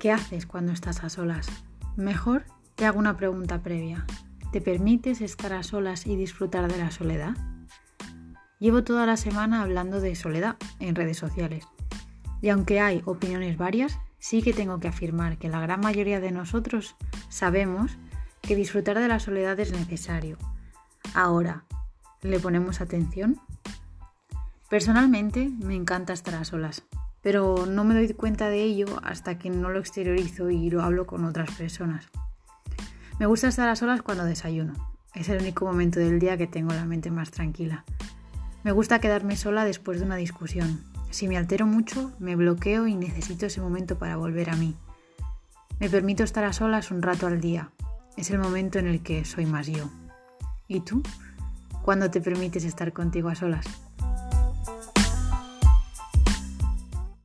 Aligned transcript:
¿Qué 0.00 0.10
haces 0.10 0.46
cuando 0.46 0.72
estás 0.72 1.04
a 1.04 1.10
solas? 1.10 1.46
Mejor 1.94 2.46
te 2.74 2.86
hago 2.86 2.98
una 2.98 3.18
pregunta 3.18 3.62
previa. 3.62 4.06
¿Te 4.50 4.62
permites 4.62 5.20
estar 5.20 5.52
a 5.52 5.62
solas 5.62 6.06
y 6.06 6.16
disfrutar 6.16 6.72
de 6.72 6.78
la 6.78 6.90
soledad? 6.90 7.36
Llevo 8.58 8.82
toda 8.82 9.04
la 9.04 9.18
semana 9.18 9.60
hablando 9.60 10.00
de 10.00 10.14
soledad 10.14 10.56
en 10.78 10.94
redes 10.94 11.18
sociales. 11.18 11.66
Y 12.40 12.48
aunque 12.48 12.80
hay 12.80 13.02
opiniones 13.04 13.58
varias, 13.58 13.98
sí 14.18 14.40
que 14.40 14.54
tengo 14.54 14.80
que 14.80 14.88
afirmar 14.88 15.36
que 15.36 15.50
la 15.50 15.60
gran 15.60 15.80
mayoría 15.80 16.18
de 16.18 16.32
nosotros 16.32 16.96
sabemos 17.28 17.98
que 18.40 18.56
disfrutar 18.56 18.98
de 18.98 19.08
la 19.08 19.20
soledad 19.20 19.60
es 19.60 19.70
necesario. 19.70 20.38
Ahora, 21.12 21.66
¿le 22.22 22.40
ponemos 22.40 22.80
atención? 22.80 23.38
Personalmente 24.70 25.50
me 25.58 25.74
encanta 25.74 26.14
estar 26.14 26.36
a 26.36 26.46
solas 26.46 26.84
pero 27.22 27.66
no 27.66 27.84
me 27.84 27.94
doy 27.94 28.12
cuenta 28.14 28.48
de 28.48 28.62
ello 28.62 28.86
hasta 29.02 29.38
que 29.38 29.50
no 29.50 29.70
lo 29.70 29.78
exteriorizo 29.78 30.50
y 30.50 30.70
lo 30.70 30.82
hablo 30.82 31.06
con 31.06 31.24
otras 31.24 31.50
personas. 31.52 32.08
Me 33.18 33.26
gusta 33.26 33.48
estar 33.48 33.68
a 33.68 33.76
solas 33.76 34.02
cuando 34.02 34.24
desayuno. 34.24 34.72
Es 35.14 35.28
el 35.28 35.40
único 35.40 35.66
momento 35.66 36.00
del 36.00 36.18
día 36.18 36.38
que 36.38 36.46
tengo 36.46 36.72
la 36.72 36.84
mente 36.84 37.10
más 37.10 37.30
tranquila. 37.30 37.84
Me 38.62 38.72
gusta 38.72 39.00
quedarme 39.00 39.36
sola 39.36 39.64
después 39.64 40.00
de 40.00 40.06
una 40.06 40.16
discusión. 40.16 40.84
Si 41.10 41.28
me 41.28 41.36
altero 41.36 41.66
mucho, 41.66 42.12
me 42.18 42.36
bloqueo 42.36 42.86
y 42.86 42.94
necesito 42.94 43.46
ese 43.46 43.60
momento 43.60 43.98
para 43.98 44.16
volver 44.16 44.50
a 44.50 44.56
mí. 44.56 44.76
Me 45.80 45.90
permito 45.90 46.22
estar 46.22 46.44
a 46.44 46.52
solas 46.52 46.90
un 46.90 47.02
rato 47.02 47.26
al 47.26 47.40
día. 47.40 47.70
Es 48.16 48.30
el 48.30 48.38
momento 48.38 48.78
en 48.78 48.86
el 48.86 49.02
que 49.02 49.24
soy 49.24 49.46
más 49.46 49.66
yo. 49.66 49.90
¿Y 50.68 50.80
tú? 50.80 51.02
¿Cuándo 51.82 52.10
te 52.10 52.20
permites 52.20 52.64
estar 52.64 52.92
contigo 52.92 53.28
a 53.28 53.34
solas? 53.34 53.66